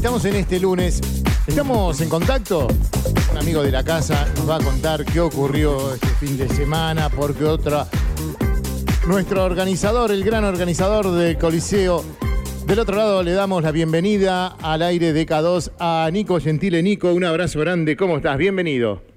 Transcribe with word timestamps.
Estamos 0.00 0.24
en 0.24 0.36
este 0.36 0.58
lunes. 0.58 0.98
Estamos 1.46 2.00
en 2.00 2.08
contacto. 2.08 2.68
Un 3.32 3.36
amigo 3.36 3.62
de 3.62 3.70
la 3.70 3.84
casa 3.84 4.26
nos 4.34 4.48
va 4.48 4.56
a 4.56 4.58
contar 4.58 5.04
qué 5.04 5.20
ocurrió 5.20 5.92
este 5.92 6.06
fin 6.18 6.38
de 6.38 6.48
semana, 6.48 7.10
porque 7.10 7.44
otra. 7.44 7.86
Nuestro 9.06 9.44
organizador, 9.44 10.10
el 10.10 10.24
gran 10.24 10.44
organizador 10.44 11.10
del 11.10 11.36
Coliseo. 11.36 12.02
Del 12.66 12.78
otro 12.78 12.96
lado 12.96 13.22
le 13.22 13.32
damos 13.32 13.62
la 13.62 13.72
bienvenida 13.72 14.46
al 14.62 14.80
aire 14.80 15.12
de 15.12 15.26
K2 15.26 15.72
a 15.78 16.08
Nico 16.10 16.40
Gentile. 16.40 16.82
Nico, 16.82 17.12
un 17.12 17.24
abrazo 17.24 17.60
grande. 17.60 17.94
¿Cómo 17.94 18.16
estás? 18.16 18.38
Bienvenido. 18.38 19.09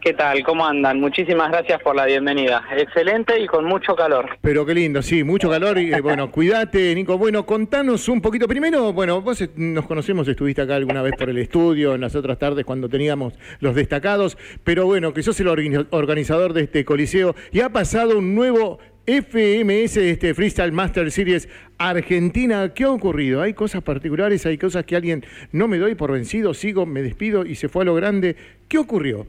¿Qué 0.00 0.14
tal? 0.14 0.42
¿Cómo 0.44 0.66
andan? 0.66 0.98
Muchísimas 0.98 1.50
gracias 1.50 1.82
por 1.82 1.94
la 1.94 2.06
bienvenida. 2.06 2.62
Excelente 2.74 3.38
y 3.38 3.46
con 3.46 3.66
mucho 3.66 3.94
calor. 3.94 4.38
Pero 4.40 4.64
qué 4.64 4.72
lindo, 4.72 5.02
sí, 5.02 5.24
mucho 5.24 5.50
calor 5.50 5.78
y 5.78 5.92
eh, 5.92 6.00
bueno, 6.02 6.30
cuídate, 6.30 6.94
Nico. 6.94 7.18
Bueno, 7.18 7.44
contanos 7.44 8.08
un 8.08 8.22
poquito. 8.22 8.48
Primero, 8.48 8.94
bueno, 8.94 9.20
vos 9.20 9.46
nos 9.56 9.86
conocemos, 9.86 10.26
estuviste 10.26 10.62
acá 10.62 10.76
alguna 10.76 11.02
vez 11.02 11.12
por 11.18 11.28
el 11.28 11.36
estudio, 11.36 11.94
en 11.94 12.00
las 12.00 12.14
otras 12.14 12.38
tardes 12.38 12.64
cuando 12.64 12.88
teníamos 12.88 13.34
los 13.58 13.74
destacados, 13.74 14.38
pero 14.64 14.86
bueno, 14.86 15.12
que 15.12 15.22
sos 15.22 15.38
el 15.40 15.48
organizador 15.48 16.54
de 16.54 16.62
este 16.62 16.86
coliseo 16.86 17.34
y 17.52 17.60
ha 17.60 17.68
pasado 17.68 18.16
un 18.16 18.34
nuevo 18.34 18.78
FMS, 19.06 19.98
este 19.98 20.32
Freestyle 20.32 20.72
Master 20.72 21.10
Series 21.10 21.46
Argentina. 21.76 22.72
¿Qué 22.72 22.84
ha 22.84 22.90
ocurrido? 22.90 23.42
¿Hay 23.42 23.52
cosas 23.52 23.82
particulares? 23.82 24.46
¿Hay 24.46 24.56
cosas 24.56 24.86
que 24.86 24.96
alguien 24.96 25.26
no 25.52 25.68
me 25.68 25.76
doy 25.76 25.94
por 25.94 26.10
vencido? 26.10 26.54
Sigo, 26.54 26.86
me 26.86 27.02
despido 27.02 27.44
y 27.44 27.54
se 27.56 27.68
fue 27.68 27.82
a 27.82 27.86
lo 27.86 27.94
grande. 27.94 28.36
¿Qué 28.66 28.78
ocurrió? 28.78 29.26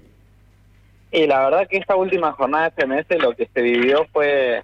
Y 1.11 1.27
la 1.27 1.43
verdad 1.43 1.67
que 1.67 1.77
esta 1.77 1.95
última 1.95 2.31
jornada 2.31 2.69
de 2.69 2.83
FMS 2.83 3.21
lo 3.21 3.35
que 3.35 3.47
se 3.53 3.61
vivió 3.61 4.07
fue 4.13 4.63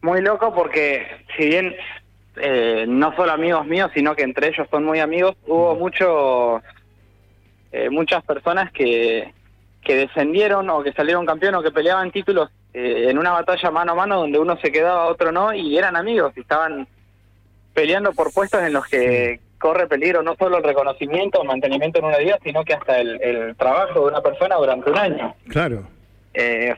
muy 0.00 0.22
loco 0.22 0.54
porque 0.54 1.06
si 1.36 1.46
bien 1.46 1.74
eh, 2.36 2.86
no 2.88 3.14
solo 3.14 3.32
amigos 3.32 3.66
míos, 3.66 3.90
sino 3.94 4.16
que 4.16 4.22
entre 4.22 4.48
ellos 4.48 4.66
son 4.70 4.84
muy 4.84 5.00
amigos, 5.00 5.36
hubo 5.46 5.74
muchos 5.76 6.62
eh, 7.72 7.90
muchas 7.90 8.24
personas 8.24 8.72
que, 8.72 9.32
que 9.82 9.96
descendieron 9.96 10.68
o 10.70 10.82
que 10.82 10.92
salieron 10.92 11.26
campeón 11.26 11.56
o 11.56 11.62
que 11.62 11.70
peleaban 11.70 12.10
títulos 12.10 12.50
eh, 12.72 13.06
en 13.08 13.18
una 13.18 13.32
batalla 13.32 13.70
mano 13.70 13.92
a 13.92 13.94
mano 13.94 14.20
donde 14.20 14.38
uno 14.38 14.56
se 14.60 14.72
quedaba, 14.72 15.06
otro 15.06 15.30
no, 15.30 15.52
y 15.52 15.76
eran 15.76 15.94
amigos 15.94 16.32
y 16.36 16.40
estaban 16.40 16.88
peleando 17.74 18.12
por 18.12 18.32
puestos 18.32 18.62
en 18.62 18.72
los 18.72 18.86
que 18.86 19.40
corre 19.64 19.86
peligro 19.86 20.22
no 20.22 20.34
solo 20.36 20.58
el 20.58 20.62
reconocimiento 20.62 21.40
o 21.40 21.44
mantenimiento 21.44 21.98
en 21.98 22.04
una 22.04 22.18
vida, 22.18 22.38
sino 22.44 22.62
que 22.66 22.74
hasta 22.74 22.98
el, 22.98 23.56
trabajo 23.56 24.00
de 24.00 24.06
una 24.08 24.20
persona 24.20 24.56
durante 24.56 24.90
un 24.90 24.98
año. 24.98 25.34
Claro. 25.48 25.86
Eh, 26.34 26.76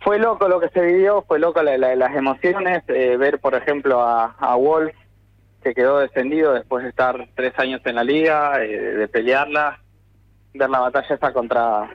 fue, 0.00 0.18
loco 0.18 0.48
lo 0.48 0.58
que 0.58 0.68
se 0.70 0.80
vivió, 0.80 1.22
fue 1.28 1.38
loco 1.38 1.62
las 1.62 2.16
emociones, 2.16 2.82
eh, 2.88 3.16
ver 3.16 3.38
por 3.38 3.54
ejemplo 3.54 4.02
a, 4.02 4.34
a 4.36 4.56
Wolf 4.56 4.92
que 5.62 5.74
quedó 5.74 6.00
descendido 6.00 6.54
después 6.54 6.82
de 6.82 6.90
estar 6.90 7.28
tres 7.36 7.56
años 7.56 7.82
en 7.84 7.94
la 7.94 8.02
liga, 8.02 8.60
eh, 8.60 8.76
de 8.76 9.06
pelearla, 9.06 9.78
ver 10.54 10.70
la 10.70 10.80
batalla 10.80 11.14
esa 11.14 11.32
contra 11.32 11.88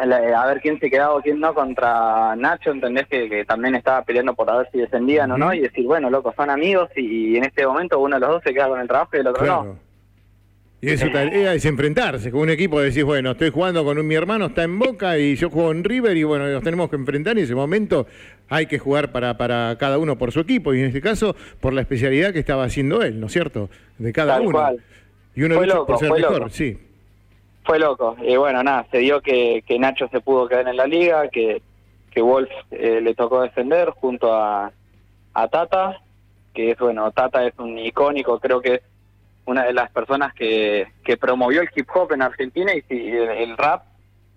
a 0.00 0.46
ver 0.46 0.60
quién 0.60 0.78
se 0.80 0.90
quedaba 0.90 1.14
o 1.14 1.20
quién 1.20 1.40
no 1.40 1.54
contra 1.54 2.34
Nacho, 2.36 2.70
entendés 2.70 3.06
que, 3.06 3.44
también 3.44 3.74
estaba 3.74 4.02
peleando 4.02 4.34
por 4.34 4.48
a 4.50 4.58
ver 4.58 4.68
si 4.72 4.78
descendían 4.78 5.30
o 5.32 5.38
no, 5.38 5.52
y 5.52 5.60
decir, 5.60 5.86
bueno, 5.86 6.10
loco, 6.10 6.32
son 6.36 6.50
amigos 6.50 6.90
y, 6.96 7.36
en 7.36 7.44
este 7.44 7.66
momento 7.66 7.98
uno 7.98 8.16
de 8.16 8.20
los 8.20 8.30
dos 8.30 8.42
se 8.42 8.54
queda 8.54 8.68
con 8.68 8.80
el 8.80 8.88
trabajo 8.88 9.10
y 9.14 9.20
el 9.20 9.26
otro 9.26 9.46
no. 9.46 9.90
Y 10.82 10.88
eso 10.88 11.06
es 11.06 11.64
enfrentarse 11.66 12.30
con 12.30 12.40
un 12.40 12.50
equipo, 12.50 12.80
decís, 12.80 13.04
bueno, 13.04 13.32
estoy 13.32 13.50
jugando 13.50 13.84
con 13.84 13.98
un, 13.98 14.06
mi 14.06 14.14
hermano, 14.14 14.46
está 14.46 14.62
en 14.62 14.78
Boca 14.78 15.18
y 15.18 15.36
yo 15.36 15.50
juego 15.50 15.72
en 15.72 15.84
River 15.84 16.16
y 16.16 16.22
bueno, 16.22 16.48
nos 16.48 16.62
tenemos 16.62 16.88
que 16.88 16.96
enfrentar 16.96 17.36
y 17.36 17.40
en 17.40 17.44
ese 17.44 17.54
momento 17.54 18.06
hay 18.48 18.64
que 18.64 18.78
jugar 18.78 19.12
para, 19.12 19.36
para 19.36 19.76
cada 19.78 19.98
uno 19.98 20.16
por 20.16 20.32
su 20.32 20.40
equipo 20.40 20.72
y 20.72 20.80
en 20.80 20.86
este 20.86 21.02
caso 21.02 21.36
por 21.60 21.74
la 21.74 21.82
especialidad 21.82 22.32
que 22.32 22.38
estaba 22.38 22.64
haciendo 22.64 23.02
él, 23.02 23.20
¿no 23.20 23.26
es 23.26 23.32
cierto? 23.32 23.68
De 23.98 24.10
cada 24.14 24.40
uno. 24.40 24.70
Y 25.34 25.42
uno 25.42 25.60
lucha 25.60 25.84
por 25.84 25.98
ser 25.98 26.12
mejor, 26.12 26.50
sí 26.50 26.78
fue 27.70 27.78
loco. 27.78 28.16
Y 28.20 28.36
bueno, 28.36 28.64
nada, 28.64 28.84
se 28.90 28.98
dio 28.98 29.20
que, 29.20 29.62
que 29.64 29.78
Nacho 29.78 30.08
se 30.08 30.20
pudo 30.20 30.48
quedar 30.48 30.66
en 30.66 30.76
la 30.76 30.88
liga, 30.88 31.28
que, 31.28 31.62
que 32.10 32.20
Wolf 32.20 32.50
eh, 32.72 33.00
le 33.00 33.14
tocó 33.14 33.42
defender 33.42 33.90
junto 33.90 34.34
a, 34.34 34.72
a 35.34 35.48
Tata, 35.48 36.00
que 36.52 36.72
es, 36.72 36.78
bueno, 36.80 37.12
Tata 37.12 37.46
es 37.46 37.56
un 37.58 37.78
icónico, 37.78 38.40
creo 38.40 38.60
que 38.60 38.74
es 38.74 38.82
una 39.44 39.66
de 39.66 39.72
las 39.72 39.88
personas 39.92 40.34
que, 40.34 40.88
que 41.04 41.16
promovió 41.16 41.60
el 41.60 41.68
hip 41.72 41.86
hop 41.94 42.12
en 42.12 42.22
Argentina 42.22 42.74
y 42.74 42.82
si, 42.88 43.08
el, 43.08 43.56
rap, 43.56 43.84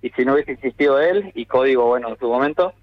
y 0.03 0.11
si 0.11 0.25
no 0.25 0.33
hubiese 0.35 0.51
existido 0.51 0.99
él 0.99 1.31
y 1.33 1.47
Código, 1.47 1.87
bueno, 1.87 2.09
en 2.09 2.19
su 2.19 2.27
momento, 2.27 2.73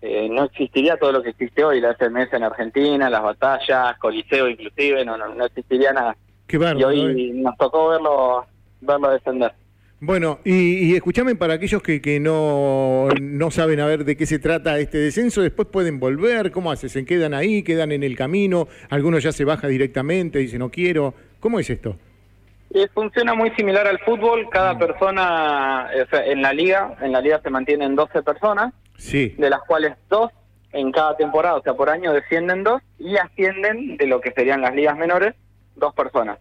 eh, 0.00 0.30
no 0.30 0.44
existiría 0.44 0.96
todo 0.96 1.12
lo 1.12 1.22
que 1.22 1.28
existe 1.28 1.62
hoy, 1.62 1.78
la 1.78 1.94
FMS 1.94 2.32
en 2.32 2.44
Argentina, 2.44 3.10
las 3.10 3.22
batallas, 3.22 3.98
Coliseo 3.98 4.48
inclusive, 4.48 5.04
no, 5.04 5.18
no, 5.18 5.44
existiría 5.44 5.92
nada. 5.92 6.16
Qué 6.46 6.56
y 6.56 6.84
hoy 6.84 7.32
nos 7.34 7.54
tocó 7.58 7.90
verlo, 7.90 8.46
verlo 8.80 9.10
descender. 9.10 9.52
Bueno, 10.02 10.38
y, 10.44 10.94
escúchame 10.94 11.34
para 11.34 11.54
aquellos 11.54 11.82
que, 11.82 12.00
que 12.00 12.20
no, 12.20 13.08
no, 13.20 13.50
saben 13.50 13.80
a 13.80 13.86
ver 13.86 14.06
de 14.06 14.16
qué 14.16 14.24
se 14.24 14.38
trata 14.38 14.78
este 14.78 14.96
descenso, 14.96 15.42
después 15.42 15.68
pueden 15.68 16.00
volver, 16.00 16.50
¿cómo 16.52 16.72
hacen? 16.72 16.88
¿Se 16.88 17.04
quedan 17.04 17.34
ahí, 17.34 17.62
quedan 17.62 17.92
en 17.92 18.02
el 18.02 18.16
camino? 18.16 18.66
¿Algunos 18.88 19.22
ya 19.22 19.30
se 19.30 19.44
baja 19.44 19.68
directamente, 19.68 20.38
dice 20.38 20.58
no 20.58 20.70
quiero? 20.70 21.12
¿Cómo 21.38 21.60
es 21.60 21.68
esto? 21.68 21.96
Eh, 22.72 22.88
funciona 22.94 23.34
muy 23.34 23.50
similar 23.50 23.86
al 23.86 23.98
fútbol, 23.98 24.48
cada 24.50 24.72
mm. 24.72 24.78
persona, 24.78 25.90
en 25.92 26.40
la 26.40 26.52
liga, 26.54 26.96
en 27.02 27.12
la 27.12 27.20
liga 27.20 27.40
se 27.42 27.50
mantienen 27.50 27.94
12 27.94 28.22
personas, 28.22 28.72
sí. 28.96 29.34
de 29.36 29.50
las 29.50 29.60
cuales 29.64 29.96
dos 30.08 30.30
en 30.72 30.92
cada 30.92 31.14
temporada, 31.18 31.56
o 31.56 31.62
sea, 31.62 31.74
por 31.74 31.90
año 31.90 32.14
descienden 32.14 32.64
dos 32.64 32.80
y 32.98 33.16
ascienden 33.18 33.98
de 33.98 34.06
lo 34.06 34.22
que 34.22 34.32
serían 34.32 34.62
las 34.62 34.74
ligas 34.74 34.96
menores, 34.96 35.34
dos 35.76 35.92
personas. 35.92 36.38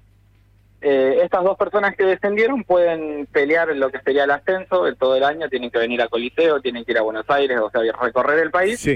Eh, 0.81 1.19
estas 1.23 1.44
dos 1.44 1.57
personas 1.57 1.95
que 1.95 2.06
descendieron 2.06 2.63
pueden 2.63 3.25
pelear 3.28 3.69
en 3.69 3.81
lo 3.81 3.90
que 3.90 4.00
sería 4.00 4.23
el 4.23 4.31
ascenso 4.31 4.85
de 4.85 4.95
todo 4.95 5.16
el 5.16 5.23
año, 5.23 5.50
tienen 5.50 5.72
que 5.72 5.79
venir 5.79 6.01
a 6.01 6.07
Coliseo, 6.07 6.62
tienen 6.62 6.85
que 6.85 6.94
ir 6.94 6.97
a 6.97 7.01
Buenos 7.01 7.29
Aires, 7.29 7.59
o 7.59 7.69
sea, 7.69 7.81
recorrer 8.01 8.40
el 8.40 8.51
país, 8.51 8.88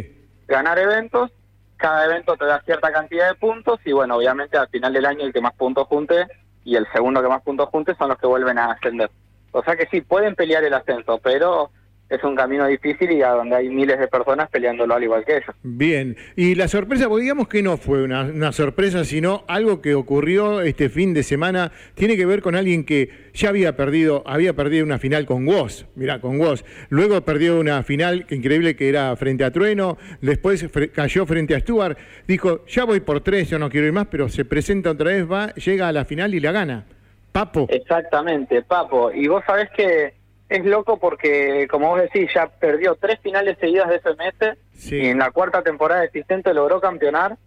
ganar 0.47 0.79
eventos, 0.79 1.31
cada 1.75 2.05
evento 2.05 2.37
te 2.37 2.45
da 2.45 2.61
cierta 2.61 2.91
cantidad 2.91 3.27
de 3.27 3.35
puntos 3.35 3.79
y 3.83 3.91
bueno, 3.91 4.15
obviamente 4.15 4.57
al 4.57 4.69
final 4.69 4.93
del 4.93 5.05
año 5.05 5.25
el 5.25 5.33
que 5.33 5.41
más 5.41 5.53
puntos 5.55 5.87
junte 5.87 6.25
y 6.63 6.77
el 6.77 6.87
segundo 6.93 7.21
que 7.21 7.27
más 7.27 7.41
puntos 7.41 7.67
junte 7.67 7.95
son 7.95 8.07
los 8.07 8.17
que 8.17 8.27
vuelven 8.27 8.57
a 8.57 8.71
ascender. 8.71 9.11
O 9.51 9.61
sea 9.63 9.75
que 9.75 9.87
sí, 9.87 9.99
pueden 9.99 10.35
pelear 10.35 10.63
el 10.63 10.73
ascenso, 10.73 11.19
pero 11.21 11.69
es 12.15 12.23
un 12.23 12.35
camino 12.35 12.67
difícil 12.67 13.11
y 13.11 13.21
a 13.21 13.29
donde 13.29 13.55
hay 13.55 13.69
miles 13.69 13.99
de 13.99 14.07
personas 14.07 14.49
peleándolo 14.49 14.93
al 14.93 15.03
igual 15.03 15.25
que 15.25 15.37
ellos. 15.37 15.55
Bien, 15.63 16.15
y 16.35 16.55
la 16.55 16.67
sorpresa, 16.67 17.09
pues 17.09 17.21
digamos 17.21 17.47
que 17.47 17.63
no 17.63 17.77
fue 17.77 18.03
una, 18.03 18.51
sorpresa, 18.51 19.03
sino 19.03 19.43
algo 19.47 19.81
que 19.81 19.95
ocurrió 19.95 20.61
este 20.61 20.89
fin 20.89 21.13
de 21.13 21.23
semana, 21.23 21.71
tiene 21.95 22.15
que 22.15 22.25
ver 22.25 22.41
con 22.41 22.55
alguien 22.55 22.85
que 22.85 23.09
ya 23.33 23.49
había 23.49 23.75
perdido, 23.75 24.23
había 24.25 24.53
perdido 24.53 24.85
una 24.85 24.99
final 24.99 25.25
con 25.25 25.47
Woz, 25.47 25.85
mirá, 25.95 26.21
con 26.21 26.39
Woz, 26.39 26.63
luego 26.89 27.21
perdió 27.21 27.59
una 27.59 27.81
final 27.83 28.25
increíble 28.29 28.75
que 28.75 28.89
era 28.89 29.15
frente 29.15 29.43
a 29.43 29.51
Trueno, 29.51 29.97
después 30.21 30.67
cayó 30.93 31.25
frente 31.25 31.55
a 31.55 31.59
Stuart, 31.59 31.97
dijo, 32.27 32.65
ya 32.67 32.85
voy 32.85 32.99
por 32.99 33.21
tres, 33.21 33.49
yo 33.49 33.57
no 33.57 33.69
quiero 33.69 33.87
ir 33.87 33.93
más, 33.93 34.07
pero 34.07 34.29
se 34.29 34.45
presenta 34.45 34.91
otra 34.91 35.11
vez, 35.11 35.29
va, 35.29 35.53
llega 35.55 35.87
a 35.87 35.91
la 35.91 36.05
final 36.05 36.35
y 36.35 36.39
la 36.39 36.51
gana. 36.51 36.85
Papo. 37.31 37.65
Exactamente, 37.69 38.61
Papo. 38.61 39.11
Y 39.11 39.27
vos 39.27 39.43
sabés 39.47 39.67
que 39.71 40.13
es 40.57 40.65
loco 40.65 40.97
porque, 40.97 41.67
como 41.69 41.89
vos 41.89 42.01
decís, 42.01 42.29
ya 42.33 42.47
perdió 42.47 42.95
tres 42.95 43.19
finales 43.19 43.57
seguidas 43.59 43.89
de 43.89 43.99
FMS 43.99 44.91
y 44.91 45.07
en 45.07 45.19
la 45.19 45.31
cuarta 45.31 45.61
temporada 45.61 46.03
existente 46.03 46.53
logró 46.53 46.79
campeonar, 46.81 47.37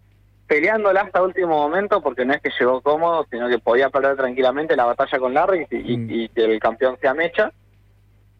peleándola 0.47 1.01
hasta 1.01 1.21
último 1.21 1.49
momento 1.49 2.01
porque 2.01 2.25
no 2.25 2.33
es 2.33 2.41
que 2.41 2.51
llegó 2.57 2.81
cómodo, 2.81 3.25
sino 3.29 3.49
que 3.49 3.59
podía 3.59 3.89
perder 3.89 4.15
tranquilamente 4.15 4.75
la 4.75 4.85
batalla 4.85 5.19
con 5.19 5.33
Larry 5.33 5.67
y, 5.69 5.97
mm. 5.97 6.29
que 6.33 6.45
el 6.45 6.59
campeón 6.59 6.97
sea 6.99 7.13
Mecha. 7.13 7.51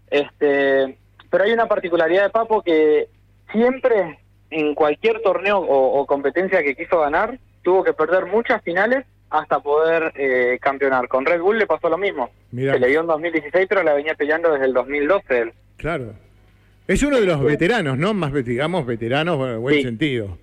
Este, 0.10 0.98
pero 1.30 1.44
hay 1.44 1.52
una 1.52 1.68
particularidad 1.68 2.24
de 2.24 2.30
Papo 2.30 2.62
que 2.62 3.10
siempre 3.52 4.20
en 4.50 4.74
cualquier 4.76 5.22
torneo 5.22 5.60
o 5.60 6.06
competencia 6.06 6.64
que 6.64 6.76
quiso 6.76 7.02
ganar, 7.02 7.38
tuvo 7.62 7.84
que 7.84 7.94
perder 7.94 8.28
muchas 8.28 8.62
finales 8.64 9.06
hasta 9.30 9.60
poder 9.60 10.14
eh, 10.16 10.58
campeonar. 10.62 11.08
Con 11.08 11.26
Red 11.26 11.42
Bull 11.42 11.58
le 11.58 11.68
pasó 11.68 11.90
lo 11.90 11.98
mismo. 11.98 12.30
Se 12.52 12.80
le 12.80 12.88
dio 12.88 13.02
en 13.02 13.08
2016, 13.08 13.66
pero 13.68 13.84
la 13.84 13.94
venía 13.94 14.16
peleando 14.16 14.52
desde 14.52 14.66
el 14.66 14.74
2012. 14.74 15.54
Claro. 15.78 16.14
Es 16.88 17.04
uno 17.04 17.20
de 17.20 17.26
los 17.26 17.44
veteranos, 17.44 17.98
¿no? 17.98 18.14
Más, 18.14 18.34
digamos, 18.46 18.86
veteranos 18.86 19.40
en 19.48 19.62
buen 19.62 19.82
sentido. 19.82 20.38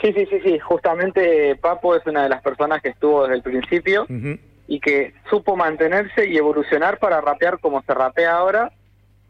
Sí, 0.00 0.12
sí, 0.14 0.26
sí, 0.30 0.40
sí. 0.42 0.58
Justamente 0.58 1.56
Papo 1.56 1.94
es 1.94 2.04
una 2.06 2.22
de 2.22 2.30
las 2.30 2.42
personas 2.42 2.80
que 2.82 2.88
estuvo 2.88 3.22
desde 3.22 3.36
el 3.36 3.42
principio 3.42 4.06
y 4.66 4.80
que 4.80 5.12
supo 5.28 5.54
mantenerse 5.54 6.26
y 6.26 6.36
evolucionar 6.36 6.98
para 6.98 7.20
rapear 7.20 7.58
como 7.60 7.82
se 7.82 7.92
rapea 7.92 8.34
ahora 8.34 8.72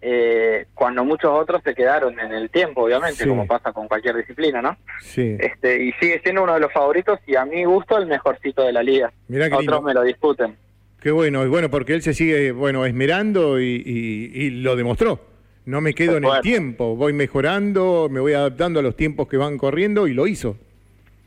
eh, 0.04 0.66
cuando 0.74 1.04
muchos 1.04 1.30
otros 1.32 1.62
se 1.62 1.76
quedaron 1.76 2.18
en 2.18 2.32
el 2.32 2.50
tiempo, 2.50 2.82
obviamente, 2.82 3.24
como 3.24 3.46
pasa 3.46 3.72
con 3.72 3.86
cualquier 3.86 4.16
disciplina, 4.16 4.60
¿no? 4.60 4.76
Sí. 5.00 5.36
Este, 5.38 5.84
y 5.84 5.92
sigue 5.92 6.20
siendo 6.24 6.42
uno 6.42 6.54
de 6.54 6.60
los 6.60 6.72
favoritos 6.72 7.20
y 7.24 7.36
a 7.36 7.44
mi 7.44 7.64
gusto 7.64 7.96
el 7.96 8.06
mejorcito 8.06 8.64
de 8.64 8.72
la 8.72 8.82
liga. 8.82 9.12
otros 9.56 9.82
me 9.84 9.94
lo 9.94 10.02
discuten. 10.02 10.56
Qué 11.00 11.12
bueno, 11.12 11.44
y 11.44 11.48
bueno, 11.48 11.70
porque 11.70 11.94
él 11.94 12.02
se 12.02 12.14
sigue, 12.14 12.50
bueno, 12.50 12.84
esmerando 12.84 13.60
y, 13.60 14.50
lo 14.50 14.74
demostró. 14.74 15.20
No 15.66 15.80
me 15.80 15.94
quedo 15.94 16.16
en 16.16 16.24
el 16.24 16.40
tiempo, 16.40 16.96
voy 16.96 17.12
mejorando, 17.12 18.08
me 18.10 18.18
voy 18.18 18.32
adaptando 18.32 18.80
a 18.80 18.82
los 18.82 18.96
tiempos 18.96 19.28
que 19.28 19.36
van 19.36 19.56
corriendo 19.56 20.08
y 20.08 20.14
lo 20.14 20.26
hizo. 20.26 20.56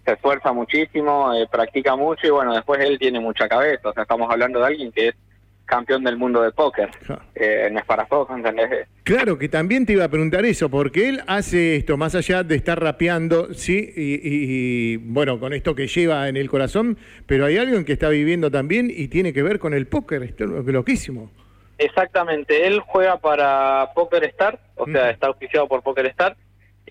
se 0.04 0.12
esfuerza 0.12 0.52
muchísimo, 0.52 1.34
eh, 1.34 1.48
practica 1.50 1.96
mucho 1.96 2.28
y 2.28 2.30
bueno, 2.30 2.54
después 2.54 2.82
él 2.82 3.00
tiene 3.00 3.22
mucha 3.22 3.48
cabeza. 3.48 3.90
O 3.90 3.94
sea, 3.94 4.04
estamos 4.04 4.30
hablando 4.30 4.60
de 4.60 4.66
alguien 4.66 4.92
que 4.92 5.08
es 5.10 5.16
campeón 5.66 6.04
del 6.04 6.18
mundo 6.18 6.42
de 6.42 6.52
póker. 6.52 6.90
Eh, 7.36 7.70
no 7.72 7.80
es 7.80 7.86
para 7.86 8.06
poco, 8.06 8.36
¿entendés? 8.36 8.88
Claro, 9.04 9.38
que 9.38 9.50
también 9.50 9.86
te 9.86 9.94
iba 9.94 10.06
a 10.06 10.10
preguntar 10.10 10.46
eso, 10.46 10.70
porque 10.70 11.10
él 11.10 11.22
hace 11.28 11.76
esto, 11.76 11.98
más 11.98 12.16
allá 12.16 12.44
de 12.44 12.56
estar 12.56 12.82
rapeando, 12.82 13.54
sí, 13.54 13.94
y, 13.96 14.98
bueno, 14.98 15.40
con 15.40 15.54
esto 15.54 15.76
que 15.76 15.88
lleva 15.88 16.28
en 16.28 16.38
el 16.38 16.50
corazón, 16.50 16.98
pero 17.26 17.46
hay 17.46 17.58
alguien 17.58 17.86
que 17.86 17.94
está 17.94 18.10
viviendo 18.10 18.50
también 18.50 18.92
y 18.96 19.08
tiene 19.08 19.34
que 19.34 19.44
ver 19.44 19.60
con 19.60 19.74
el 19.74 19.88
póker, 19.88 20.24
esto 20.24 20.60
es 20.60 20.66
loquísimo. 20.66 21.32
Exactamente, 21.78 22.66
él 22.66 22.80
juega 22.80 23.18
para 23.18 23.92
Poker 23.94 24.24
Star, 24.26 24.60
o 24.76 24.86
sea, 24.86 25.10
está 25.10 25.28
auspiciado 25.28 25.68
por 25.68 25.84
Poker 25.84 26.06
Star, 26.08 26.36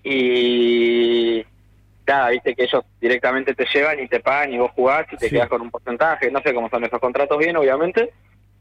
y 0.03 1.43
nada, 2.07 2.29
viste 2.29 2.55
que 2.55 2.63
ellos 2.63 2.83
directamente 3.01 3.55
te 3.55 3.65
llevan 3.73 3.99
y 3.99 4.07
te 4.07 4.19
pagan 4.19 4.53
y 4.53 4.57
vos 4.57 4.71
jugás 4.71 5.07
y 5.11 5.17
te 5.17 5.29
quedas 5.29 5.49
con 5.49 5.61
un 5.61 5.71
porcentaje, 5.71 6.29
no 6.29 6.41
sé 6.41 6.53
cómo 6.53 6.69
son 6.69 6.83
esos 6.83 6.99
contratos 6.99 7.37
bien, 7.39 7.57
obviamente, 7.57 8.13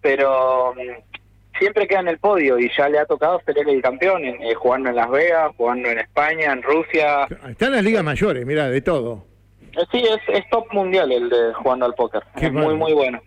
pero 0.05 0.75
mm, 0.75 1.59
siempre 1.59 1.89
queda 1.89 2.01
en 2.01 2.09
el 2.09 2.19
podio 2.19 2.59
y 2.59 2.71
ya 2.77 2.91
le 2.91 2.99
ha 2.99 3.07
tocado 3.07 3.41
ser 3.47 3.57
el 3.59 3.81
campeón, 3.81 4.23
eh, 4.23 4.55
jugando 4.55 4.91
en 4.91 4.97
Las 4.97 5.11
Vegas, 5.11 5.51
jugando 5.57 5.89
en 5.89 5.99
España, 5.99 6.53
en 6.53 6.63
Rusia. 6.63 7.27
Está 7.49 7.67
en 7.67 7.73
las 7.73 7.83
ligas 7.83 8.05
mayores, 8.05 8.45
mira, 8.45 8.69
de 8.69 8.83
todo. 8.83 9.25
Eh, 9.73 9.81
sí, 9.91 10.03
es, 10.05 10.21
es 10.29 10.45
top 10.51 10.71
mundial 10.75 11.11
el 11.11 11.31
de 11.31 11.55
jugando 11.55 11.87
al 11.87 11.95
póker. 11.95 12.23
es 12.37 12.53
muy, 12.53 12.75
muy 12.75 12.93
bueno. 12.93 13.19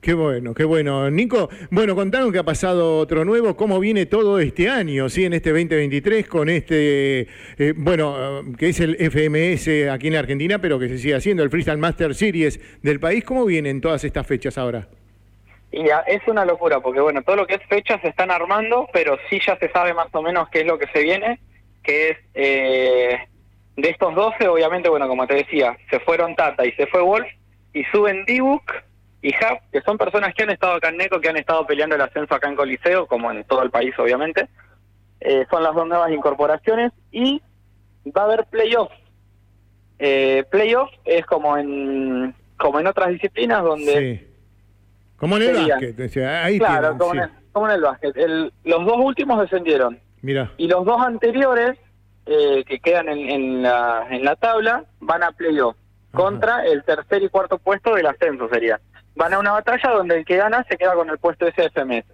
Qué 0.00 0.14
bueno, 0.14 0.54
qué 0.54 0.64
bueno. 0.64 1.10
Nico, 1.10 1.50
bueno, 1.70 1.94
contanos 1.94 2.32
que 2.32 2.38
ha 2.38 2.44
pasado 2.44 2.98
otro 2.98 3.26
nuevo, 3.26 3.56
cómo 3.56 3.78
viene 3.78 4.06
todo 4.06 4.38
este 4.38 4.70
año, 4.70 5.10
¿sí? 5.10 5.26
En 5.26 5.34
este 5.34 5.50
2023 5.50 6.26
con 6.28 6.48
este, 6.48 7.28
eh, 7.58 7.74
bueno, 7.76 8.42
que 8.56 8.70
es 8.70 8.80
el 8.80 8.96
FMS 8.96 9.90
aquí 9.90 10.06
en 10.06 10.14
la 10.14 10.20
Argentina, 10.20 10.58
pero 10.60 10.78
que 10.78 10.88
se 10.88 10.96
sigue 10.96 11.14
haciendo, 11.14 11.42
el 11.42 11.50
Freestyle 11.50 11.78
Master 11.78 12.14
Series 12.14 12.58
del 12.82 13.00
país. 13.00 13.22
¿Cómo 13.22 13.44
vienen 13.44 13.82
todas 13.82 14.02
estas 14.04 14.26
fechas 14.26 14.56
ahora? 14.56 14.88
Y 15.76 15.88
es 16.06 16.22
una 16.28 16.44
locura, 16.44 16.78
porque 16.78 17.00
bueno, 17.00 17.22
todo 17.22 17.34
lo 17.34 17.48
que 17.48 17.54
es 17.54 17.62
fechas 17.68 18.00
se 18.00 18.06
están 18.06 18.30
armando, 18.30 18.88
pero 18.92 19.18
sí 19.28 19.40
ya 19.44 19.58
se 19.58 19.68
sabe 19.72 19.92
más 19.92 20.06
o 20.12 20.22
menos 20.22 20.48
qué 20.50 20.60
es 20.60 20.66
lo 20.66 20.78
que 20.78 20.86
se 20.92 21.02
viene, 21.02 21.40
que 21.82 22.10
es 22.10 22.18
eh, 22.34 23.18
de 23.74 23.90
estos 23.90 24.14
12, 24.14 24.46
obviamente, 24.46 24.88
bueno, 24.88 25.08
como 25.08 25.26
te 25.26 25.34
decía, 25.34 25.76
se 25.90 25.98
fueron 25.98 26.36
Tata 26.36 26.64
y 26.64 26.70
se 26.72 26.86
fue 26.86 27.02
Wolf, 27.02 27.26
y 27.72 27.82
suben 27.86 28.24
D-Book 28.24 28.62
y 29.20 29.30
Hub, 29.30 29.58
que 29.72 29.80
son 29.80 29.98
personas 29.98 30.32
que 30.32 30.44
han 30.44 30.50
estado 30.50 30.74
acá 30.74 30.90
en 30.90 30.96
NECO, 30.96 31.20
que 31.20 31.30
han 31.30 31.38
estado 31.38 31.66
peleando 31.66 31.96
el 31.96 32.02
ascenso 32.02 32.36
acá 32.36 32.48
en 32.48 32.54
Coliseo, 32.54 33.08
como 33.08 33.32
en 33.32 33.42
todo 33.42 33.64
el 33.64 33.72
país, 33.72 33.98
obviamente. 33.98 34.46
Eh, 35.22 35.44
son 35.50 35.64
las 35.64 35.74
dos 35.74 35.88
nuevas 35.88 36.12
incorporaciones, 36.12 36.92
y 37.10 37.42
va 38.16 38.22
a 38.22 38.26
haber 38.26 38.44
playoffs. 38.44 38.94
Eh, 39.98 40.44
playoffs 40.52 40.96
es 41.04 41.26
como 41.26 41.58
en, 41.58 42.32
como 42.58 42.78
en 42.78 42.86
otras 42.86 43.08
disciplinas 43.08 43.64
donde... 43.64 44.33
Como 45.16 45.36
en 45.36 45.42
el 45.42 45.68
básquet. 45.68 46.16
ahí 46.26 46.58
claro, 46.58 46.98
como, 46.98 47.14
en 47.66 47.72
el, 47.72 47.80
básquet. 47.82 48.16
los 48.64 48.84
dos 48.84 48.96
últimos 48.98 49.40
descendieron. 49.40 49.98
Mira. 50.22 50.52
Y 50.56 50.66
los 50.68 50.84
dos 50.84 51.00
anteriores, 51.00 51.78
eh, 52.26 52.64
que 52.66 52.80
quedan 52.80 53.08
en, 53.08 53.62
la, 53.62 54.06
en 54.10 54.24
la 54.24 54.36
tabla, 54.36 54.84
van 55.00 55.22
a 55.22 55.32
playoff. 55.32 55.76
Contra 56.12 56.64
el 56.64 56.84
tercer 56.84 57.22
y 57.22 57.28
cuarto 57.28 57.58
puesto 57.58 57.94
del 57.94 58.06
ascenso 58.06 58.48
sería. 58.48 58.80
Van 59.16 59.34
a 59.34 59.38
una 59.38 59.52
batalla 59.52 59.90
donde 59.90 60.18
el 60.18 60.24
que 60.24 60.36
gana 60.36 60.64
se 60.68 60.76
queda 60.76 60.94
con 60.94 61.10
el 61.10 61.18
puesto 61.18 61.44
de 61.44 61.52
FMS. 61.52 62.04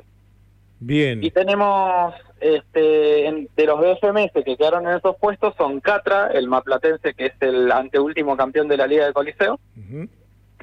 Bien. 0.80 1.22
Y 1.22 1.30
tenemos, 1.30 2.14
este, 2.40 3.48
de 3.54 3.66
los 3.66 3.80
de 3.80 3.96
FMS 3.96 4.32
que 4.44 4.56
quedaron 4.56 4.86
en 4.86 4.96
esos 4.96 5.16
puestos, 5.16 5.54
son 5.56 5.80
Catra, 5.80 6.28
el 6.28 6.48
maplatense, 6.48 7.12
que 7.12 7.26
es 7.26 7.32
el 7.40 7.70
anteúltimo 7.70 8.36
campeón 8.36 8.68
de 8.68 8.78
la 8.78 8.86
Liga 8.86 9.06
de 9.06 9.12
Coliseo. 9.12 9.60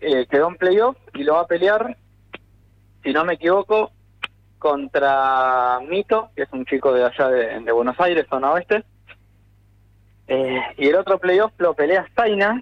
Eh, 0.02 0.26
quedó 0.30 0.50
en 0.50 0.56
playoff 0.56 0.98
y 1.14 1.24
lo 1.24 1.36
va 1.36 1.42
a 1.42 1.48
pelear 1.48 1.98
si 3.08 3.14
no 3.14 3.24
me 3.24 3.36
equivoco, 3.36 3.94
contra 4.60 5.80
Mito, 5.88 6.30
que 6.36 6.44
es 6.44 6.50
un 6.52 6.66
chico 6.66 6.92
de 6.92 7.06
allá 7.06 7.30
de, 7.30 7.72
Buenos 7.72 7.98
Aires, 8.02 8.26
zona 8.30 8.52
oeste. 8.52 8.84
Eh, 10.28 10.60
y 10.76 10.90
el 10.90 10.96
otro 10.96 11.18
playoff 11.18 11.54
lo 11.58 11.74
pelea 11.74 12.06
Zaina 12.18 12.62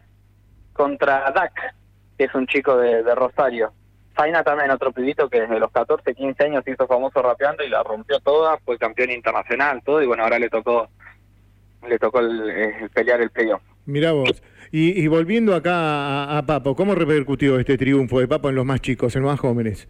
contra 0.72 1.32
Dak, 1.32 1.74
que 2.16 2.26
es 2.26 2.36
un 2.36 2.46
chico 2.46 2.78
de, 2.78 3.16
Rosario. 3.16 3.74
Zaina 4.16 4.44
también, 4.44 4.70
otro 4.70 4.92
pibito 4.92 5.28
que 5.30 5.42
desde 5.42 5.60
los 5.60 5.72
14, 5.72 6.14
15 6.14 6.44
años 6.44 6.68
hizo 6.68 6.86
famoso 6.86 7.24
rapeando 7.24 7.64
y 7.64 7.70
la 7.70 7.82
rompió 7.82 8.20
toda, 8.20 8.60
fue 8.60 8.78
campeón 8.78 9.10
internacional, 9.10 9.82
todo, 9.84 10.04
y 10.04 10.06
bueno, 10.06 10.26
ahora 10.26 10.38
le 10.38 10.52
tocó 10.52 10.90
le 11.90 11.98
tocó 11.98 12.20
el, 12.20 12.88
pelear 12.94 13.20
el 13.20 13.32
playoff. 13.32 13.64
Mirá 13.88 14.12
vos. 14.12 14.44
Y, 14.72 15.08
volviendo 15.08 15.56
acá 15.56 15.74
a, 15.74 16.38
a, 16.38 16.46
Papo, 16.46 16.76
¿cómo 16.76 16.94
repercutió 16.94 17.60
este 17.60 17.80
triunfo 17.80 18.20
de 18.20 18.28
Papo 18.28 18.50
en 18.50 18.56
los 18.56 18.66
más 18.66 18.82
chicos, 18.82 19.16
en 19.16 19.24
los 19.24 19.32
más 19.32 19.40
jóvenes? 19.40 19.88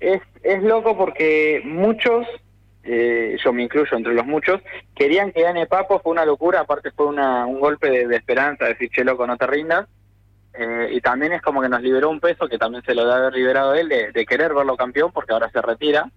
Es, 0.00 0.22
es 0.42 0.62
loco 0.62 0.96
porque 0.96 1.60
muchos, 1.64 2.26
eh, 2.82 3.36
yo 3.44 3.52
me 3.52 3.62
incluyo 3.62 3.96
entre 3.96 4.14
los 4.14 4.26
muchos, 4.26 4.60
querían 4.94 5.30
que 5.30 5.42
gane 5.42 5.66
Papo, 5.66 6.00
fue 6.00 6.12
una 6.12 6.24
locura, 6.24 6.60
aparte 6.60 6.90
fue 6.90 7.06
una, 7.06 7.44
un 7.44 7.60
golpe 7.60 8.06
de, 8.06 8.16
esperanza, 8.16 8.64
decir, 8.64 8.90
che 8.90 9.04
loco, 9.04 9.26
no 9.26 9.36
te 9.36 9.46
rindas. 9.46 9.86
Eh, 10.54 10.88
y 10.92 11.00
también 11.00 11.32
es 11.32 11.42
como 11.42 11.62
que 11.62 11.68
nos 11.68 11.80
liberó 11.80 12.10
un 12.10 12.18
peso 12.18 12.48
que 12.48 12.58
también 12.58 12.82
se 12.84 12.94
lo 12.94 13.02
debe 13.02 13.18
haber 13.18 13.34
liberado 13.34 13.74
él 13.74 13.88
de, 13.88 14.26
querer 14.26 14.52
verlo 14.52 14.76
campeón 14.76 15.12
porque 15.12 15.32
ahora 15.32 15.48
se 15.50 15.62
retira 15.62 16.10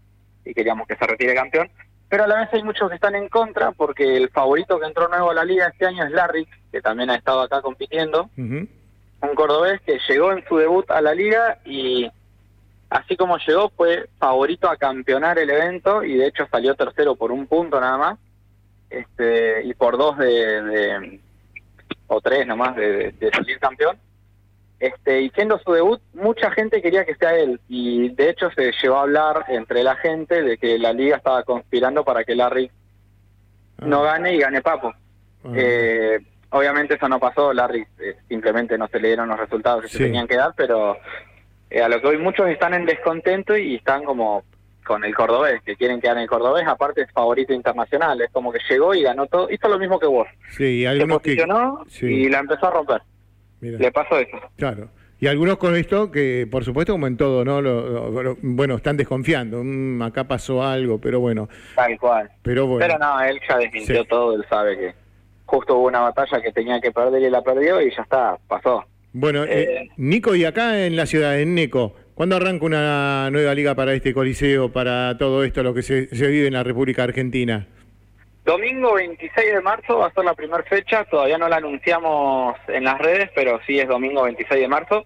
y 0.44 0.56
queríamos 0.56 0.88
que 0.88 0.96
se 0.96 1.06
retire 1.06 1.36
campeón. 1.36 1.70
Pero 2.10 2.24
a 2.24 2.28
la 2.28 2.40
vez 2.40 2.50
hay 2.52 2.64
muchos 2.64 2.90
que 2.90 2.96
están 2.96 3.16
en 3.16 3.28
contra 3.28 3.74
porque 3.74 4.18
el 4.18 4.30
favorito 4.30 4.80
que 4.80 4.88
entró 4.88 5.08
nuevo 5.08 5.32
a 5.32 5.34
la 5.36 5.46
liga 5.46 5.68
este 5.68 5.86
año 5.86 6.06
es 6.06 6.12
Larry, 6.12 6.48
que 6.72 6.82
también 6.82 7.10
ha 7.10 7.16
estado 7.16 7.42
acá 7.42 7.62
compitiendo. 7.62 8.30
Un 8.38 9.36
cordobés 9.36 9.82
que 9.82 10.00
llegó 10.08 10.32
en 10.32 10.44
su 10.48 10.58
debut 10.58 10.90
a 10.90 11.02
la 11.02 11.14
liga 11.14 11.60
y 11.66 12.10
así 12.94 13.18
como 13.18 13.38
llegó, 13.38 13.70
fue 13.70 14.08
favorito 14.20 14.70
a 14.70 14.78
campeonar 14.78 15.40
el 15.40 15.50
evento 15.50 16.04
y 16.04 16.16
de 16.16 16.28
hecho 16.28 16.48
salió 16.50 16.76
tercero 16.76 17.16
por 17.16 17.32
un 17.32 17.48
punto 17.48 17.82
nada 17.82 17.98
más, 17.98 18.20
este 18.90 19.64
y 19.64 19.74
por 19.74 19.98
dos 19.98 20.18
de, 20.20 21.20
o 22.06 22.22
tres 22.22 22.46
nomás 22.46 22.76
de, 22.76 23.12
de, 23.14 23.32
salir 23.32 23.60
campeón. 23.60 23.98
Este, 24.80 25.22
y 25.22 25.30
siendo 25.32 25.58
su 25.60 25.72
debut, 25.72 26.02
mucha 26.14 26.52
gente 26.52 26.82
quería 26.82 27.06
que 27.06 27.16
sea 27.16 27.36
él, 27.36 27.60
y 27.68 28.10
de 28.10 28.30
hecho 28.30 28.52
se 28.52 28.72
llevó 28.82 28.98
a 28.98 29.02
hablar 29.04 29.46
entre 29.48 29.82
la 29.82 29.96
gente 29.96 30.44
de 30.44 30.58
que 30.58 30.78
la 30.78 30.94
liga 30.94 31.18
estaba 31.18 31.44
conspirando 31.44 32.04
para 32.04 32.24
que 32.24 32.36
Larry 32.36 32.70
no 33.80 34.04
ah. 34.04 34.14
gane 34.14 34.36
y 34.36 34.40
gane 34.40 34.62
Papo. 34.62 34.94
Ah. 35.46 35.52
Eh, 35.56 36.20
obviamente 36.50 36.96
eso 36.96 37.08
no 37.08 37.20
pasó, 37.20 37.54
Larry 37.54 37.88
eh, 38.00 38.18
simplemente 38.28 38.78
no 38.78 38.88
se 38.88 39.00
le 39.00 39.08
dieron 39.08 39.30
los 39.30 39.40
resultados 39.40 39.84
que 39.84 39.90
se 39.90 40.00
tenían 40.00 40.28
que 40.28 40.36
dar, 40.36 40.54
pero 40.56 40.98
eh, 41.74 41.82
a 41.82 41.90
lo 41.90 42.00
que 42.00 42.08
hoy 42.08 42.18
muchos 42.20 42.48
están 42.50 42.76
en 42.76 42.86
descontento 42.86 43.58
y 43.58 43.76
están 43.76 44.04
como 44.04 44.44
con 44.86 45.04
el 45.04 45.16
cordobés, 45.16 45.62
que 45.64 45.76
quieren 45.76 46.00
quedar 46.00 46.18
en 46.18 46.24
el 46.24 46.30
cordobés, 46.30 46.68
aparte 46.68 47.02
es 47.02 47.12
favorito 47.12 47.52
internacional, 47.52 48.22
es 48.22 48.30
como 48.32 48.52
que 48.52 48.60
llegó 48.70 48.94
y 48.94 49.02
ganó 49.02 49.26
todo, 49.26 49.50
hizo 49.50 49.68
lo 49.68 49.80
mismo 49.80 50.00
que 50.00 50.06
vos. 50.06 50.28
Sí, 50.52 50.84
Se 50.84 51.08
posicionó 51.08 51.84
y 52.02 52.30
la 52.30 52.40
empezó 52.40 52.68
a 52.68 52.72
romper. 52.72 53.02
Le 53.62 53.92
pasó 53.92 54.20
eso. 54.20 54.38
Claro. 54.58 54.90
Y 55.20 55.28
algunos 55.28 55.58
con 55.58 55.76
esto, 55.76 56.12
que 56.12 56.48
por 56.52 56.64
supuesto, 56.64 56.92
como 56.92 57.08
en 57.08 57.18
todo, 57.18 57.46
¿no? 57.46 57.62
Lo, 57.62 58.36
bueno, 58.42 58.76
están 58.76 58.98
desconfiando. 58.98 59.64
Mm, 59.64 60.02
acá 60.02 60.26
pasó 60.26 60.62
algo, 60.62 61.00
pero 61.00 61.22
bueno. 61.22 61.48
Tal 61.76 61.98
cual. 61.98 62.30
Pero 62.44 62.68
bueno. 62.68 62.86
Pero 62.86 63.00
no, 63.00 63.22
él 63.22 63.40
ya 63.48 63.58
desmintió 63.58 64.04
todo, 64.06 64.36
él 64.36 64.46
sabe 64.50 64.78
que 64.78 64.94
justo 65.46 65.78
hubo 65.78 65.88
una 65.88 66.02
batalla 66.02 66.42
que 66.42 66.52
tenía 66.52 66.82
que 66.82 66.92
perder 66.92 67.24
y 67.24 67.30
la 67.30 67.42
perdió 67.42 67.82
y 67.82 67.90
ya 67.96 68.04
está, 68.04 68.38
pasó. 68.48 68.84
Bueno, 69.14 69.44
eh, 69.44 69.64
eh, 69.64 69.90
Nico, 69.98 70.34
y 70.34 70.44
acá 70.44 70.88
en 70.88 70.96
la 70.96 71.06
ciudad, 71.06 71.40
en 71.40 71.54
Neco, 71.54 71.96
¿cuándo 72.16 72.36
arranca 72.36 72.66
una 72.66 73.30
nueva 73.30 73.54
liga 73.54 73.76
para 73.76 73.94
este 73.94 74.12
coliseo, 74.12 74.72
para 74.72 75.20
todo 75.20 75.44
esto, 75.44 75.62
lo 75.62 75.76
que 75.76 75.84
se, 75.84 76.08
vive 76.12 76.48
en 76.48 76.54
la 76.54 76.64
República 76.64 77.04
Argentina? 77.04 77.68
Domingo 78.44 78.96
26 78.96 79.54
de 79.54 79.62
marzo 79.62 80.00
va 80.00 80.08
a 80.08 80.14
ser 80.14 80.26
la 80.26 80.34
primera 80.34 80.64
fecha, 80.64 81.06
todavía 81.06 81.38
no 81.38 81.48
la 81.48 81.58
anunciamos 81.58 82.58
en 82.68 82.86
las 82.86 82.98
redes, 82.98 83.30
pero 83.36 83.60
sí 83.68 83.80
es 83.80 83.88
domingo 83.88 84.24
26 84.24 84.62
de 84.62 84.68
marzo. 84.68 85.06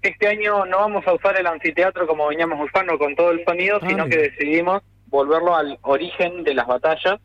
Este 0.00 0.28
año 0.28 0.64
no 0.66 0.78
vamos 0.78 1.04
a 1.06 1.12
usar 1.12 1.36
el 1.36 1.46
anfiteatro 1.46 2.06
como 2.06 2.28
veníamos 2.28 2.64
usando 2.64 2.96
con 2.96 3.16
todo 3.16 3.32
el 3.32 3.44
sonido, 3.44 3.80
ah, 3.82 3.88
sino 3.88 4.06
que 4.06 4.18
decidimos 4.18 4.82
volverlo 5.06 5.56
al 5.56 5.78
origen 5.82 6.44
de 6.44 6.54
las 6.54 6.68
batallas, 6.68 7.20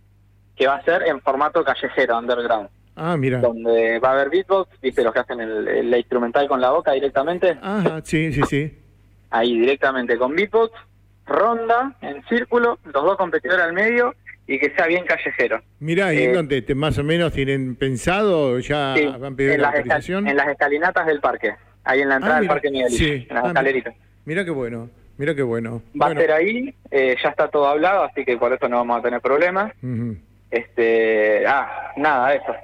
que 0.56 0.66
va 0.66 0.78
a 0.78 0.84
ser 0.84 1.04
en 1.04 1.22
formato 1.22 1.64
callejero, 1.64 2.18
underground. 2.18 2.70
Ah, 3.00 3.16
mira. 3.16 3.39
Donde 3.39 4.00
va 4.00 4.10
a 4.10 4.13
haber 4.13 4.32
beatbox, 4.32 4.82
viste 4.82 5.04
los 5.04 5.13
que 5.13 5.20
hacen 5.20 5.39
el, 5.39 5.96
instrumental 5.96 6.48
con 6.48 6.60
la 6.60 6.72
boca 6.72 6.94
directamente. 6.94 7.56
Ajá, 7.62 8.01
sí, 8.04 8.34
sí, 8.34 8.42
sí. 8.50 8.77
Ahí 9.30 9.60
directamente 9.60 10.18
con 10.18 10.36
beatbox, 10.36 10.74
ronda, 11.27 11.96
en 12.01 12.24
círculo, 12.24 12.80
los 12.86 13.04
dos 13.04 13.16
competidores 13.16 13.63
al 13.66 13.74
medio 13.74 14.16
y 14.48 14.58
que 14.58 14.72
sea 14.72 14.88
bien 14.88 15.06
callejero. 15.06 15.62
Mira, 15.80 16.12
¿y 16.12 16.24
eh, 16.24 16.34
dónde 16.34 16.66
más 16.74 16.98
o 16.98 17.04
menos 17.04 17.34
tienen 17.34 17.75
pensado? 17.75 18.58
¿Ya 18.60 18.94
han 18.94 19.36
pedido 19.36 19.54
en 19.54 19.62
la 19.62 19.70
autorización? 19.70 20.27
En 20.27 20.36
las 20.36 20.48
escalinatas 20.48 21.06
del 21.06 21.20
parque, 21.20 21.54
ahí 21.84 22.01
en 22.01 22.10
la 22.10 22.16
entrada 22.16 22.38
ah, 22.38 22.39
del 22.39 22.48
Parque 22.48 22.72
Miguel, 22.72 22.89
sí. 22.89 23.27
en 23.30 23.36
las 23.36 23.46
ah, 23.46 23.48
escaleritas. 23.50 23.94
Mira 24.25 24.44
qué 24.44 24.51
bueno. 24.51 24.89
Mira 25.18 25.36
qué 25.36 25.44
bueno. 25.44 25.82
Va 26.00 26.08
a 26.08 26.13
ser 26.13 26.32
ahí, 26.32 26.74
eh, 26.92 27.16
ya 27.22 27.30
está 27.30 27.48
todo 27.48 27.68
hablado, 27.68 28.04
así 28.04 28.24
que 28.24 28.38
por 28.38 28.54
eso 28.54 28.68
no 28.70 28.77
vamos 28.77 29.00
a 29.00 29.01
tener 29.04 29.20
problemas. 29.20 29.74
Este, 30.50 31.46
ah, 31.46 31.92
nada, 31.98 32.34
eso. 32.34 32.56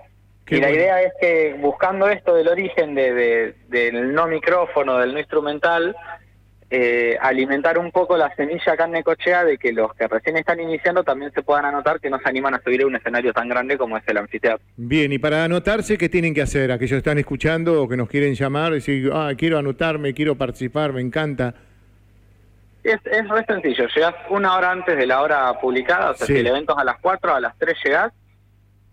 Y 0.50 0.60
la 0.60 0.72
idea 0.72 1.02
es 1.02 1.14
que 1.20 1.56
buscando 1.60 2.08
esto 2.10 2.36
del 2.36 2.48
origen 2.48 2.96
de, 2.96 3.56
del 3.70 4.14
no 4.14 4.28
micrófono, 4.28 4.98
del 4.98 5.14
no 5.14 5.20
instrumental, 5.20 5.96
eh, 6.76 7.16
alimentar 7.22 7.78
un 7.78 7.92
poco 7.92 8.18
la 8.18 8.34
semilla 8.36 8.74
acá 8.74 8.86
en 8.86 8.94
Necochea 8.94 9.44
de 9.44 9.60
que 9.60 9.72
los 9.72 9.94
que 9.94 10.08
recién 10.08 10.38
están 10.38 10.60
iniciando 10.60 11.04
también 11.04 11.32
se 11.32 11.44
puedan 11.44 11.66
anotar 11.66 12.00
que 12.00 12.10
no 12.10 12.18
se 12.18 12.28
animan 12.28 12.56
a 12.56 12.62
subir 12.64 12.82
a 12.82 12.88
un 12.88 12.96
escenario 12.96 13.32
tan 13.32 13.48
grande 13.48 13.78
como 13.78 13.96
es 13.96 14.04
el 14.08 14.18
anfiteatro. 14.18 14.66
Bien, 14.76 15.12
y 15.12 15.20
para 15.20 15.44
anotarse, 15.44 16.00
¿qué 16.00 16.10
tienen 16.10 16.34
que 16.34 16.42
hacer? 16.42 16.72
Aquellos 16.72 16.94
que 16.94 16.98
están 16.98 17.20
escuchando 17.20 17.84
o 17.84 17.88
que 17.88 17.96
nos 17.96 18.10
quieren 18.10 18.34
llamar, 18.34 18.74
decir, 18.74 19.12
ah, 19.14 19.32
quiero 19.38 19.60
anotarme, 19.60 20.16
quiero 20.16 20.36
participar, 20.36 20.94
me 20.94 21.02
encanta. 21.02 21.54
Es, 22.84 23.00
es 23.06 23.30
re 23.30 23.46
sencillo, 23.46 23.88
llegás 23.96 24.16
una 24.32 24.58
hora 24.58 24.72
antes 24.72 24.98
de 24.98 25.06
la 25.06 25.22
hora 25.22 25.54
publicada, 25.60 26.10
o 26.10 26.14
sea, 26.16 26.26
si 26.26 26.38
el 26.38 26.48
evento 26.48 26.74
es 26.74 26.80
a 26.80 26.84
las 26.84 26.98
4, 27.00 27.36
a 27.36 27.40
las 27.40 27.56
3 27.60 27.78
llegás, 27.86 28.14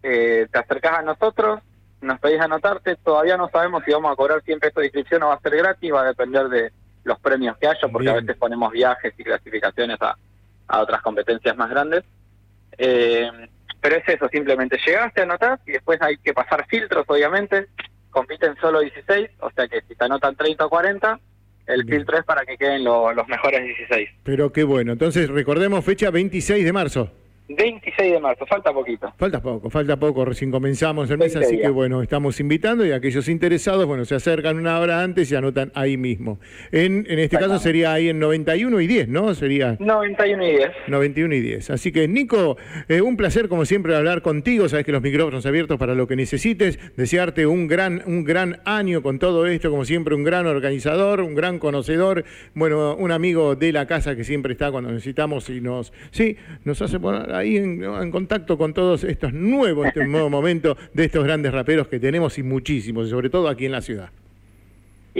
eh, 0.02 0.46
te 0.50 0.58
acercás 0.58 0.98
a 0.98 1.02
nosotros, 1.02 1.60
nos 2.00 2.18
pedís 2.18 2.40
anotarte, 2.40 2.96
todavía 2.96 3.36
no 3.36 3.48
sabemos 3.48 3.82
si 3.84 3.92
vamos 3.92 4.12
a 4.12 4.16
cobrar 4.16 4.42
siempre 4.42 4.68
esta 4.68 4.82
inscripción 4.82 5.22
o 5.22 5.28
va 5.28 5.34
a 5.34 5.40
ser 5.40 5.56
gratis, 5.56 5.92
va 5.92 6.02
a 6.02 6.06
depender 6.06 6.48
de 6.48 6.72
los 7.04 7.18
premios 7.20 7.56
que 7.58 7.66
haya, 7.66 7.88
porque 7.90 8.08
a 8.08 8.14
veces 8.14 8.36
ponemos 8.36 8.72
viajes 8.72 9.12
y 9.16 9.24
clasificaciones 9.24 9.98
a, 10.00 10.16
otras 10.80 11.02
competencias 11.02 11.56
más 11.56 11.68
grandes. 11.68 12.04
Eh, 12.78 13.28
pero 13.80 13.96
es 13.96 14.08
eso, 14.08 14.28
simplemente 14.28 14.78
llegaste, 14.84 15.22
anotás 15.22 15.60
y 15.66 15.72
después 15.72 16.00
hay 16.00 16.16
que 16.18 16.32
pasar 16.32 16.66
filtros, 16.66 17.04
obviamente. 17.08 17.66
Compiten 18.10 18.54
solo 18.60 18.80
16, 18.80 19.30
o 19.40 19.50
sea 19.50 19.68
que 19.68 19.82
si 19.82 19.94
te 19.94 20.04
anotan 20.04 20.36
30 20.36 20.66
o 20.66 20.68
40, 20.68 21.18
el 21.66 21.84
filtro 21.84 22.18
es 22.18 22.24
para 22.24 22.44
que 22.44 22.56
queden 22.56 22.84
los 22.84 23.28
mejores 23.28 23.62
16. 23.62 24.08
Pero 24.24 24.52
qué 24.52 24.64
bueno. 24.64 24.92
Entonces, 24.92 25.28
recordemos 25.28 25.84
fecha 25.84 26.10
26 26.10 26.64
de 26.64 26.72
marzo. 26.72 27.10
26 27.56 28.12
de 28.12 28.20
marzo, 28.20 28.46
falta 28.46 28.72
poquito. 28.72 29.12
Falta 29.16 29.42
poco, 29.42 29.70
falta 29.70 29.98
poco, 29.98 30.24
recién 30.24 30.50
comenzamos 30.50 31.10
el 31.10 31.18
mes, 31.18 31.34
así 31.36 31.58
que 31.58 31.68
bueno, 31.68 32.02
estamos 32.02 32.38
invitando 32.40 32.86
y 32.86 32.92
aquellos 32.92 33.28
interesados, 33.28 33.86
bueno, 33.86 34.04
se 34.04 34.14
acercan 34.14 34.58
una 34.58 34.78
hora 34.78 35.02
antes 35.02 35.30
y 35.30 35.36
anotan 35.36 35.72
ahí 35.74 35.96
mismo. 35.96 36.38
En, 36.70 37.06
en 37.08 37.18
este 37.18 37.38
caso 37.38 37.58
sería 37.58 37.92
ahí 37.92 38.08
en 38.08 38.18
91 38.18 38.80
y 38.80 38.86
10, 38.86 39.08
¿no? 39.08 39.34
Sería 39.34 39.76
91 39.80 40.44
y 40.44 40.50
10. 40.50 40.70
91 40.88 41.34
y 41.34 41.40
10. 41.40 41.70
Así 41.70 41.92
que 41.92 42.06
Nico, 42.08 42.56
eh, 42.88 43.00
un 43.00 43.16
placer 43.16 43.48
como 43.48 43.64
siempre 43.64 43.96
hablar 43.96 44.22
contigo, 44.22 44.68
sabes 44.68 44.86
que 44.86 44.92
los 44.92 45.02
micrófonos 45.02 45.44
abiertos 45.46 45.78
para 45.78 45.94
lo 45.94 46.06
que 46.06 46.16
necesites, 46.16 46.78
desearte 46.96 47.46
un 47.46 47.66
gran, 47.66 48.02
un 48.06 48.24
gran 48.24 48.60
año 48.64 49.02
con 49.02 49.18
todo 49.18 49.46
esto, 49.46 49.70
como 49.70 49.84
siempre, 49.84 50.14
un 50.14 50.24
gran 50.24 50.46
organizador, 50.46 51.20
un 51.20 51.34
gran 51.34 51.58
conocedor, 51.58 52.24
bueno, 52.54 52.94
un 52.96 53.10
amigo 53.12 53.56
de 53.56 53.72
la 53.72 53.86
casa 53.86 54.14
que 54.14 54.24
siempre 54.24 54.52
está 54.52 54.70
cuando 54.70 54.90
necesitamos 54.90 55.48
y 55.50 55.60
nos, 55.60 55.92
sí, 56.10 56.36
nos 56.64 56.80
hace 56.82 57.00
poner 57.00 57.39
ahí 57.40 57.56
en, 57.56 58.10
contacto 58.10 58.56
con 58.56 58.72
todos 58.72 59.04
estos 59.04 59.32
nuevos, 59.32 59.86
este 59.86 60.06
nuevo 60.06 60.30
momento 60.30 60.76
de 60.94 61.04
estos 61.04 61.24
grandes 61.24 61.52
raperos 61.52 61.88
que 61.88 61.98
tenemos 61.98 62.38
y 62.38 62.42
muchísimos, 62.42 63.08
y 63.08 63.10
sobre 63.10 63.30
todo 63.30 63.48
aquí 63.48 63.66
en 63.66 63.72
la 63.72 63.82
ciudad. 63.82 64.10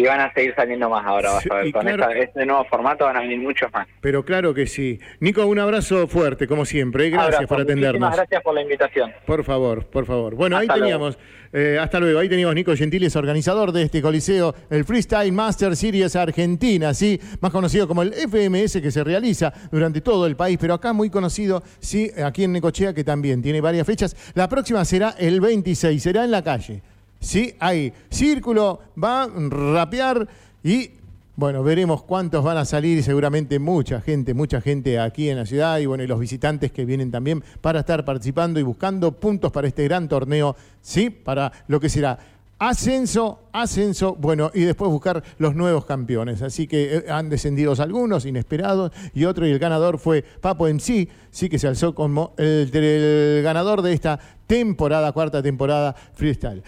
Y 0.00 0.04
van 0.04 0.20
a 0.20 0.32
seguir 0.32 0.54
saliendo 0.54 0.88
más 0.88 1.04
ahora, 1.04 1.32
vas 1.32 1.44
a 1.50 1.54
ver. 1.56 1.72
Con 1.72 1.86
este 1.86 2.46
nuevo 2.46 2.64
formato 2.64 3.04
van 3.04 3.18
a 3.18 3.20
venir 3.20 3.38
muchos 3.38 3.70
más. 3.70 3.86
Pero 4.00 4.24
claro 4.24 4.54
que 4.54 4.66
sí. 4.66 4.98
Nico, 5.20 5.44
un 5.44 5.58
abrazo 5.58 6.06
fuerte, 6.06 6.46
como 6.46 6.64
siempre. 6.64 7.08
¿eh? 7.08 7.10
Gracias 7.10 7.46
por 7.46 7.60
atendernos. 7.60 8.10
gracias 8.16 8.42
por 8.42 8.54
la 8.54 8.62
invitación. 8.62 9.12
Por 9.26 9.44
favor, 9.44 9.84
por 9.84 10.06
favor. 10.06 10.34
Bueno, 10.34 10.56
ahí 10.56 10.66
teníamos, 10.68 11.18
eh, 11.52 11.76
hasta 11.78 12.00
luego, 12.00 12.18
ahí 12.18 12.30
teníamos 12.30 12.54
Nico 12.54 12.74
Gentiles, 12.74 13.14
organizador 13.14 13.72
de 13.72 13.82
este 13.82 14.00
coliseo, 14.00 14.54
el 14.70 14.86
Freestyle 14.86 15.32
Master 15.32 15.76
Series 15.76 16.16
Argentina, 16.16 16.94
¿sí? 16.94 17.20
Más 17.42 17.52
conocido 17.52 17.86
como 17.86 18.00
el 18.00 18.14
FMS 18.14 18.80
que 18.80 18.90
se 18.90 19.04
realiza 19.04 19.52
durante 19.70 20.00
todo 20.00 20.26
el 20.26 20.34
país, 20.34 20.56
pero 20.58 20.72
acá 20.72 20.94
muy 20.94 21.10
conocido, 21.10 21.62
sí, 21.78 22.10
aquí 22.24 22.44
en 22.44 22.52
Necochea, 22.52 22.94
que 22.94 23.04
también 23.04 23.42
tiene 23.42 23.60
varias 23.60 23.86
fechas. 23.86 24.16
La 24.32 24.48
próxima 24.48 24.82
será 24.86 25.14
el 25.18 25.42
26, 25.42 26.02
será 26.02 26.24
en 26.24 26.30
la 26.30 26.42
calle. 26.42 26.80
¿Sí? 27.20 27.54
Hay 27.60 27.92
círculo, 28.10 28.80
va 29.02 29.24
a 29.24 29.28
rapear 29.28 30.26
y 30.64 30.90
bueno, 31.36 31.62
veremos 31.62 32.02
cuántos 32.02 32.44
van 32.44 32.58
a 32.58 32.66
salir 32.66 32.98
y 32.98 33.02
seguramente 33.02 33.58
mucha 33.58 34.02
gente, 34.02 34.34
mucha 34.34 34.60
gente 34.60 34.98
aquí 34.98 35.30
en 35.30 35.38
la 35.38 35.46
ciudad 35.46 35.78
y 35.78 35.86
bueno, 35.86 36.04
y 36.04 36.06
los 36.06 36.20
visitantes 36.20 36.70
que 36.70 36.84
vienen 36.84 37.10
también 37.10 37.42
para 37.62 37.80
estar 37.80 38.04
participando 38.04 38.60
y 38.60 38.62
buscando 38.62 39.12
puntos 39.12 39.50
para 39.50 39.66
este 39.66 39.84
gran 39.84 40.06
torneo, 40.06 40.54
¿sí? 40.82 41.08
Para 41.08 41.50
lo 41.66 41.80
que 41.80 41.88
será 41.88 42.18
ascenso, 42.60 43.40
ascenso, 43.52 44.14
bueno, 44.16 44.50
y 44.52 44.60
después 44.60 44.90
buscar 44.90 45.24
los 45.38 45.54
nuevos 45.56 45.86
campeones. 45.86 46.42
Así 46.42 46.66
que 46.66 46.98
eh, 46.98 47.04
han 47.10 47.30
descendido 47.30 47.72
algunos 47.78 48.26
inesperados 48.26 48.92
y 49.14 49.24
otro, 49.24 49.46
y 49.46 49.50
el 49.50 49.58
ganador 49.58 49.98
fue 49.98 50.22
Papo 50.22 50.68
MC, 50.68 51.08
sí 51.30 51.48
que 51.48 51.58
se 51.58 51.66
alzó 51.66 51.94
como 51.94 52.34
el, 52.36 52.70
el 52.74 53.42
ganador 53.42 53.80
de 53.80 53.94
esta 53.94 54.20
temporada, 54.46 55.12
cuarta 55.12 55.42
temporada 55.42 55.96
freestyle. 56.12 56.62